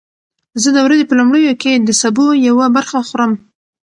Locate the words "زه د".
0.61-0.77